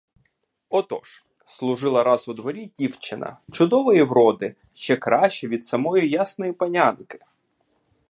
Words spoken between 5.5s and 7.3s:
самої ясної панянки.